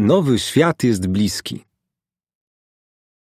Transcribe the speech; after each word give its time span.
Nowy 0.00 0.38
świat 0.38 0.84
jest 0.84 1.06
bliski. 1.06 1.64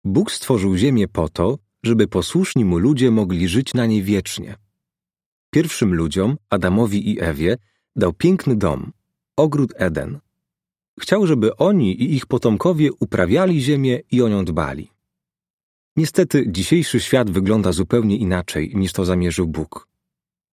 Bóg 0.05 0.33
stworzył 0.33 0.77
ziemię 0.77 1.09
po 1.09 1.29
to, 1.29 1.59
żeby 1.83 2.09
posłuszni 2.09 2.65
mu 2.65 2.79
ludzie 2.79 3.11
mogli 3.11 3.49
żyć 3.49 3.75
na 3.75 3.87
niej 3.87 4.03
wiecznie. 4.03 4.57
Pierwszym 5.51 5.95
ludziom, 5.95 6.37
Adamowi 6.51 7.11
i 7.11 7.21
Ewie, 7.21 7.57
dał 7.97 8.13
piękny 8.13 8.57
dom, 8.57 8.93
ogród 9.37 9.73
Eden. 9.77 10.19
Chciał, 11.01 11.27
żeby 11.27 11.57
oni 11.57 12.03
i 12.03 12.15
ich 12.15 12.27
potomkowie 12.27 12.93
uprawiali 13.01 13.61
ziemię 13.61 14.01
i 14.11 14.23
o 14.23 14.29
nią 14.29 14.45
dbali. 14.45 14.91
Niestety 15.97 16.45
dzisiejszy 16.49 17.01
świat 17.01 17.31
wygląda 17.31 17.73
zupełnie 17.73 18.17
inaczej 18.17 18.73
niż 18.75 18.93
to 18.93 19.05
zamierzył 19.05 19.47
Bóg. 19.47 19.89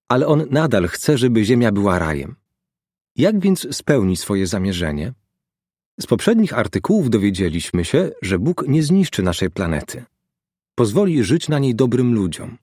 Ale 0.09 0.27
on 0.27 0.45
nadal 0.49 0.87
chce, 0.87 1.17
żeby 1.17 1.45
ziemia 1.45 1.71
była 1.71 1.99
rajem. 1.99 2.35
Jak 3.15 3.39
więc 3.39 3.75
spełni 3.75 4.17
swoje 4.17 4.47
zamierzenie? 4.47 5.13
Z 5.99 6.07
poprzednich 6.07 6.53
artykułów 6.53 7.09
dowiedzieliśmy 7.09 7.85
się, 7.85 8.11
że 8.21 8.39
Bóg 8.39 8.63
nie 8.67 8.83
zniszczy 8.83 9.23
naszej 9.23 9.49
planety. 9.51 10.05
Pozwoli 10.75 11.23
żyć 11.23 11.49
na 11.49 11.59
niej 11.59 11.75
dobrym 11.75 12.13
ludziom. 12.13 12.57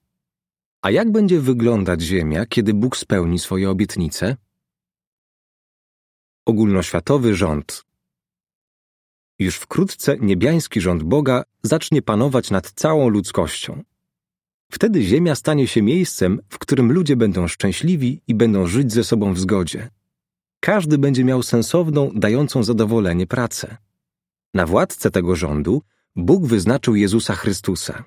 A 0.82 0.90
jak 0.90 1.12
będzie 1.12 1.40
wyglądać 1.40 2.02
Ziemia, 2.02 2.46
kiedy 2.46 2.74
Bóg 2.74 2.96
spełni 2.96 3.38
swoje 3.38 3.70
obietnice? 3.70 4.36
Ogólnoświatowy 6.46 7.34
rząd. 7.34 7.84
Już 9.38 9.56
wkrótce 9.56 10.16
niebiański 10.18 10.80
rząd 10.80 11.02
Boga 11.02 11.42
zacznie 11.62 12.02
panować 12.02 12.50
nad 12.50 12.70
całą 12.70 13.08
ludzkością. 13.08 13.82
Wtedy 14.72 15.02
Ziemia 15.02 15.34
stanie 15.34 15.66
się 15.66 15.82
miejscem, 15.82 16.40
w 16.48 16.58
którym 16.58 16.92
ludzie 16.92 17.16
będą 17.16 17.48
szczęśliwi 17.48 18.22
i 18.28 18.34
będą 18.34 18.66
żyć 18.66 18.92
ze 18.92 19.04
sobą 19.04 19.34
w 19.34 19.40
zgodzie. 19.40 19.90
Każdy 20.60 20.98
będzie 20.98 21.24
miał 21.24 21.42
sensowną, 21.42 22.10
dającą 22.14 22.62
zadowolenie 22.62 23.26
pracę. 23.26 23.76
Na 24.54 24.66
władcę 24.66 25.10
tego 25.10 25.36
rządu 25.36 25.82
Bóg 26.16 26.46
wyznaczył 26.46 26.96
Jezusa 26.96 27.34
Chrystusa. 27.34 28.04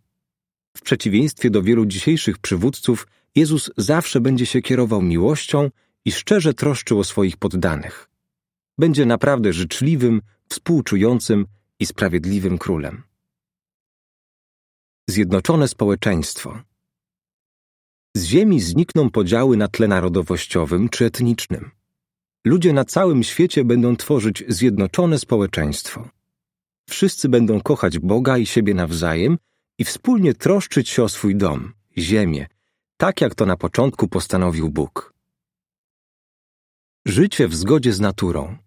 W 0.77 0.81
przeciwieństwie 0.81 1.49
do 1.49 1.63
wielu 1.63 1.85
dzisiejszych 1.85 2.37
przywódców, 2.37 3.07
Jezus 3.35 3.71
zawsze 3.77 4.21
będzie 4.21 4.45
się 4.45 4.61
kierował 4.61 5.01
miłością 5.01 5.69
i 6.05 6.11
szczerze 6.11 6.53
troszczył 6.53 6.99
o 6.99 7.03
swoich 7.03 7.37
poddanych. 7.37 8.09
Będzie 8.77 9.05
naprawdę 9.05 9.53
życzliwym, 9.53 10.21
współczującym 10.49 11.45
i 11.79 11.85
sprawiedliwym 11.85 12.57
królem. 12.57 13.03
Zjednoczone 15.09 15.67
społeczeństwo. 15.67 16.61
Z 18.15 18.23
ziemi 18.23 18.61
znikną 18.61 19.09
podziały 19.09 19.57
na 19.57 19.67
tle 19.67 19.87
narodowościowym 19.87 20.89
czy 20.89 21.05
etnicznym. 21.05 21.71
Ludzie 22.45 22.73
na 22.73 22.85
całym 22.85 23.23
świecie 23.23 23.65
będą 23.65 23.95
tworzyć 23.95 24.43
zjednoczone 24.47 25.19
społeczeństwo. 25.19 26.09
Wszyscy 26.89 27.29
będą 27.29 27.61
kochać 27.61 27.99
Boga 27.99 28.37
i 28.37 28.45
siebie 28.45 28.73
nawzajem 28.73 29.37
i 29.77 29.83
wspólnie 29.83 30.33
troszczyć 30.33 30.89
się 30.89 31.03
o 31.03 31.09
swój 31.09 31.35
dom, 31.35 31.73
ziemię, 31.97 32.47
tak 32.97 33.21
jak 33.21 33.35
to 33.35 33.45
na 33.45 33.57
początku 33.57 34.07
postanowił 34.07 34.69
Bóg. 34.69 35.13
Życie 37.05 37.47
w 37.47 37.55
zgodzie 37.55 37.93
z 37.93 37.99
naturą. 37.99 38.57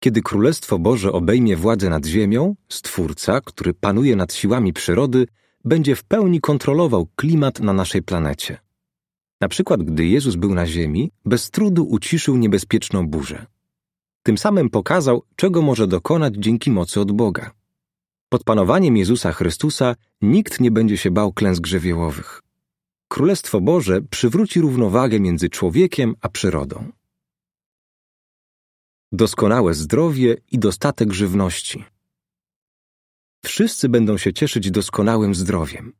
Kiedy 0.00 0.22
Królestwo 0.22 0.78
Boże 0.78 1.12
obejmie 1.12 1.56
władzę 1.56 1.90
nad 1.90 2.06
ziemią, 2.06 2.56
Stwórca, 2.68 3.40
który 3.40 3.74
panuje 3.74 4.16
nad 4.16 4.34
siłami 4.34 4.72
przyrody, 4.72 5.26
będzie 5.64 5.96
w 5.96 6.04
pełni 6.04 6.40
kontrolował 6.40 7.06
klimat 7.16 7.60
na 7.60 7.72
naszej 7.72 8.02
planecie. 8.02 8.63
Na 9.40 9.48
przykład, 9.48 9.82
gdy 9.82 10.06
Jezus 10.06 10.36
był 10.36 10.54
na 10.54 10.66
ziemi, 10.66 11.10
bez 11.24 11.50
trudu 11.50 11.84
uciszył 11.84 12.36
niebezpieczną 12.36 13.08
burzę. 13.08 13.46
Tym 14.22 14.38
samym 14.38 14.70
pokazał, 14.70 15.22
czego 15.36 15.62
może 15.62 15.86
dokonać 15.86 16.34
dzięki 16.34 16.70
mocy 16.70 17.00
od 17.00 17.12
Boga. 17.12 17.50
Pod 18.28 18.44
panowaniem 18.44 18.96
Jezusa 18.96 19.32
Chrystusa 19.32 19.96
nikt 20.22 20.60
nie 20.60 20.70
będzie 20.70 20.96
się 20.96 21.10
bał 21.10 21.32
klęsk 21.32 21.66
żywiołowych. 21.66 22.42
Królestwo 23.08 23.60
Boże 23.60 24.02
przywróci 24.02 24.60
równowagę 24.60 25.20
między 25.20 25.48
człowiekiem 25.48 26.14
a 26.20 26.28
przyrodą. 26.28 26.92
Doskonałe 29.12 29.74
zdrowie 29.74 30.36
i 30.52 30.58
dostatek 30.58 31.12
żywności. 31.12 31.84
Wszyscy 33.44 33.88
będą 33.88 34.18
się 34.18 34.32
cieszyć 34.32 34.70
doskonałym 34.70 35.34
zdrowiem. 35.34 35.92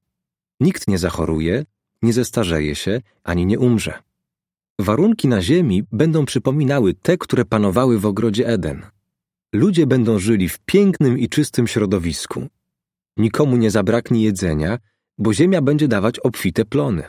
Nikt 0.61 0.89
nie 0.89 0.99
zachoruje, 0.99 1.65
nie 2.05 2.13
zestarzeje 2.13 2.75
się 2.75 3.01
ani 3.25 3.47
nie 3.47 3.59
umrze. 3.59 3.95
Warunki 4.79 5.29
na 5.29 5.43
ziemi 5.43 5.83
będą 5.93 6.25
przypominały 6.25 6.95
te, 6.95 7.19
które 7.19 7.45
panowały 7.45 7.99
w 7.99 8.07
ogrodzie 8.07 8.49
Eden. 8.49 8.83
Ludzie 9.53 9.87
będą 9.87 10.19
żyli 10.19 10.49
w 10.49 10.59
pięknym 10.59 11.19
i 11.19 11.29
czystym 11.29 11.67
środowisku. 11.67 12.47
Nikomu 13.17 13.57
nie 13.57 13.71
zabraknie 13.71 14.23
jedzenia, 14.23 14.79
bo 15.19 15.35
ziemia 15.35 15.63
będzie 15.63 15.89
dawać 15.89 16.19
obfite 16.19 16.65
plony. 16.65 17.03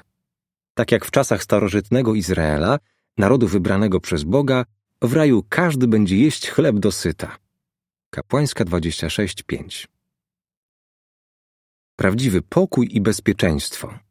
Tak 0.73 0.91
jak 0.91 1.05
w 1.05 1.11
czasach 1.11 1.43
starożytnego 1.43 2.15
Izraela, 2.15 2.79
narodu 3.17 3.47
wybranego 3.47 3.99
przez 3.99 4.23
Boga, 4.23 4.65
w 5.01 5.13
raju 5.13 5.43
każdy 5.49 5.87
będzie 5.87 6.17
jeść 6.17 6.49
chleb 6.49 6.79
do 6.79 6.91
syta. 6.91 7.37
Kapłańska 8.09 8.65
26:5 8.65 9.87
Prawdziwy 11.95 12.41
pokój 12.41 12.89
i 12.91 13.01
bezpieczeństwo. 13.01 14.04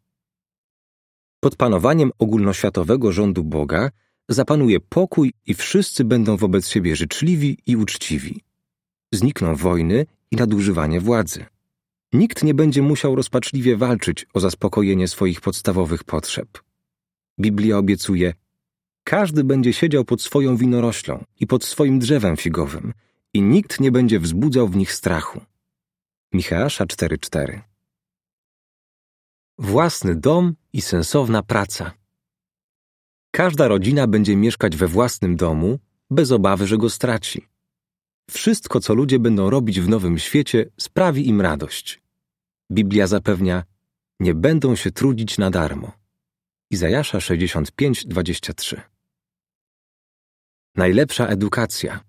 Pod 1.45 1.57
panowaniem 1.57 2.11
ogólnoświatowego 2.19 3.13
rządu 3.13 3.45
Boga 3.45 3.91
zapanuje 4.29 4.81
pokój 4.81 5.33
i 5.47 5.55
wszyscy 5.55 6.05
będą 6.05 6.37
wobec 6.37 6.69
siebie 6.69 6.97
życzliwi 6.97 7.59
i 7.67 7.77
uczciwi. 7.77 8.41
Znikną 9.13 9.57
wojny 9.57 10.07
i 10.31 10.37
nadużywanie 10.37 11.01
władzy. 11.01 11.45
Nikt 12.13 12.45
nie 12.45 12.55
będzie 12.55 12.83
musiał 12.83 13.15
rozpaczliwie 13.15 13.77
walczyć 13.77 14.27
o 14.35 14.41
zaspokojenie 14.41 15.09
swoich 15.09 15.41
podstawowych 15.41 16.05
potrzeb. 16.05 16.49
Biblia 17.41 17.79
obiecuje: 17.79 18.35
Każdy 19.05 19.45
będzie 19.45 19.73
siedział 19.73 20.05
pod 20.05 20.23
swoją 20.23 20.57
winoroślą 20.57 21.25
i 21.41 21.47
pod 21.47 21.65
swoim 21.65 21.99
drzewem 21.99 22.37
figowym, 22.37 22.93
i 23.35 23.43
nikt 23.43 23.81
nie 23.81 23.93
będzie 23.93 24.21
wzbudzał 24.21 24.69
w 24.69 24.77
nich 24.77 24.93
strachu. 24.93 25.41
Michała 26.33 26.67
4:4 26.67 27.61
Własny 29.59 30.15
dom 30.15 30.55
i 30.75 30.81
sensowna 30.81 31.43
praca. 31.43 31.93
Każda 33.31 33.69
rodzina 33.69 34.07
będzie 34.07 34.37
mieszkać 34.37 34.77
we 34.77 34.89
własnym 34.89 35.37
domu, 35.37 35.79
bez 36.11 36.33
obawy, 36.33 36.67
że 36.67 36.77
go 36.79 36.91
straci. 36.91 37.49
Wszystko, 38.31 38.81
co 38.81 38.95
ludzie 38.95 39.19
będą 39.19 39.51
robić 39.51 39.81
w 39.81 39.89
nowym 39.89 40.19
świecie, 40.19 40.71
sprawi 40.81 41.29
im 41.29 41.41
radość. 41.41 42.03
Biblia 42.73 43.07
zapewnia, 43.07 43.65
nie 44.21 44.35
będą 44.35 44.77
się 44.77 44.91
trudzić 44.91 45.39
na 45.39 45.51
darmo. 45.51 45.93
Izajasza 46.71 47.19
65:23. 47.19 48.81
Najlepsza 50.75 51.27
edukacja. 51.27 52.05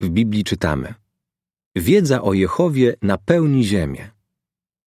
W 0.00 0.08
Biblii 0.08 0.44
czytamy: 0.44 0.94
Wiedza 1.76 2.22
o 2.22 2.32
Jehowie 2.32 2.94
napełni 3.02 3.64
ziemię. 3.64 4.10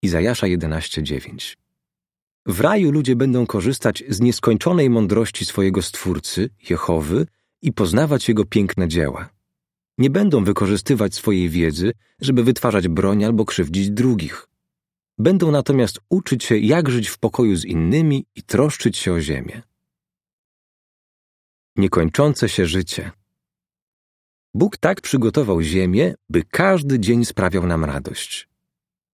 Izajasza 0.02 0.48
11:9. 0.48 1.65
W 2.46 2.60
raju 2.60 2.92
ludzie 2.92 3.16
będą 3.16 3.46
korzystać 3.46 4.04
z 4.10 4.22
nieskończonej 4.22 4.90
mądrości 4.90 5.46
swojego 5.46 5.82
Stwórcy, 5.82 6.50
Jehowy, 6.70 7.28
i 7.62 7.74
poznawać 7.74 8.28
Jego 8.28 8.46
piękne 8.46 8.88
dzieła. 8.88 9.30
Nie 9.98 10.10
będą 10.10 10.44
wykorzystywać 10.44 11.16
swojej 11.16 11.50
wiedzy, 11.50 11.94
żeby 12.22 12.44
wytwarzać 12.44 12.88
broń 12.88 13.24
albo 13.24 13.46
krzywdzić 13.46 13.90
drugich. 13.90 14.48
Będą 15.18 15.52
natomiast 15.52 16.00
uczyć 16.10 16.44
się, 16.44 16.58
jak 16.58 16.90
żyć 16.90 17.08
w 17.08 17.18
pokoju 17.18 17.56
z 17.56 17.66
innymi 17.66 18.26
i 18.36 18.44
troszczyć 18.44 18.98
się 18.98 19.14
o 19.14 19.22
ziemię. 19.22 19.62
Niekończące 21.76 22.50
się 22.50 22.66
życie. 22.66 23.12
Bóg 24.54 24.78
tak 24.78 25.02
przygotował 25.02 25.62
ziemię, 25.62 26.16
by 26.30 26.44
każdy 26.44 27.00
dzień 27.00 27.26
sprawiał 27.26 27.68
nam 27.68 27.86
radość. 27.86 28.50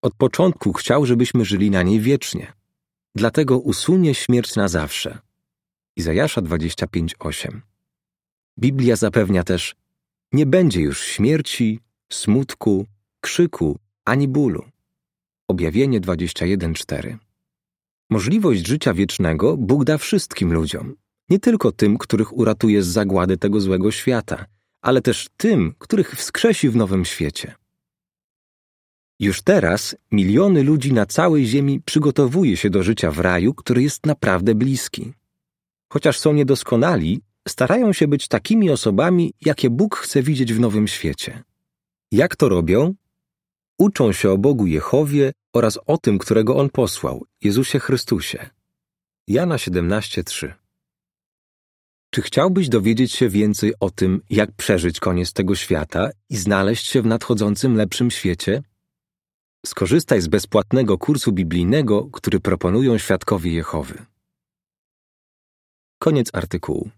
Od 0.01 0.16
początku 0.16 0.74
chciał, 0.74 1.06
żebyśmy 1.06 1.45
żyli 1.45 1.72
na 1.72 1.84
niej 1.84 2.00
wiecznie. 2.00 2.61
Dlatego 3.16 3.60
usunie 3.60 4.16
śmierć 4.16 4.56
na 4.56 4.68
zawsze. 4.68 5.19
Izajasza 5.96 6.42
25:8. 6.42 7.62
Biblia 8.60 8.96
zapewnia 8.96 9.44
też: 9.44 9.75
Nie 10.34 10.46
będzie 10.46 10.81
już 10.81 11.04
śmierci, 11.04 11.80
smutku, 12.12 12.86
krzyku 13.22 13.80
ani 14.06 14.28
bólu. 14.28 14.66
Objawienie 15.48 16.02
21:4. 16.02 17.18
Możliwość 18.10 18.68
życia 18.68 18.94
wiecznego 18.94 19.58
Bóg 19.58 19.84
da 19.84 19.98
wszystkim 19.98 20.54
ludziom, 20.54 20.96
nie 21.30 21.40
tylko 21.40 21.72
tym, 21.72 21.98
których 21.98 22.38
uratuje 22.38 22.84
z 22.84 22.88
zagłady 22.88 23.38
tego 23.38 23.62
złego 23.62 23.92
świata, 23.92 24.46
ale 24.81 25.02
też 25.02 25.28
tym, 25.38 25.74
których 25.80 26.12
wskrzesi 26.12 26.69
w 26.69 26.75
nowym 26.75 27.06
świecie. 27.06 27.56
Już 29.22 29.42
teraz 29.42 29.96
miliony 30.12 30.64
ludzi 30.64 30.94
na 30.94 31.06
całej 31.06 31.46
Ziemi 31.46 31.82
przygotowuje 31.86 32.58
się 32.58 32.70
do 32.70 32.84
życia 32.84 33.12
w 33.12 33.20
raju, 33.20 33.54
który 33.54 33.84
jest 33.84 34.06
naprawdę 34.06 34.56
bliski. 34.56 35.14
Chociaż 35.94 36.20
są 36.20 36.34
niedoskonali, 36.34 37.22
starają 37.48 37.94
się 37.94 38.08
być 38.08 38.28
takimi 38.28 38.70
osobami, 38.70 39.34
jakie 39.42 39.70
Bóg 39.70 39.96
chce 39.96 40.24
widzieć 40.24 40.54
w 40.54 40.60
nowym 40.60 40.88
świecie. 40.88 41.44
Jak 42.12 42.36
to 42.36 42.50
robią? 42.50 42.94
Uczą 43.78 44.12
się 44.12 44.32
o 44.32 44.38
Bogu 44.38 44.68
Jehowie 44.68 45.32
oraz 45.54 45.80
o 45.86 45.98
tym, 45.98 46.18
którego 46.18 46.56
On 46.56 46.70
posłał, 46.70 47.26
Jezusie 47.42 47.80
Chrystusie. 47.80 48.50
Jana 49.28 49.56
17:3 49.56 50.54
Czy 52.10 52.22
chciałbyś 52.22 52.70
dowiedzieć 52.70 53.14
się 53.14 53.30
więcej 53.30 53.74
o 53.80 53.90
tym, 53.90 54.22
jak 54.30 54.52
przeżyć 54.52 55.00
koniec 55.00 55.34
tego 55.34 55.56
świata 55.56 56.10
i 56.30 56.38
znaleźć 56.38 56.88
się 56.88 57.02
w 57.02 57.06
nadchodzącym 57.06 57.76
lepszym 57.76 58.12
świecie? 58.12 58.64
Skorzystaj 59.66 60.22
z 60.22 60.28
bezpłatnego 60.28 60.98
kursu 60.98 61.31
biblijnego, 61.31 62.04
który 62.12 62.40
proponują 62.40 62.98
świadkowie 62.98 63.52
Jehowy. 63.54 64.06
Koniec 66.00 66.30
artykułu. 66.34 66.90